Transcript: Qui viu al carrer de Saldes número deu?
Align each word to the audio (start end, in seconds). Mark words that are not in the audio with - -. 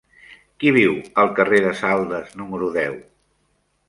Qui 0.61 0.71
viu 0.77 0.95
al 1.23 1.29
carrer 1.39 1.59
de 1.65 1.73
Saldes 1.81 2.31
número 2.39 2.71
deu? 2.79 2.97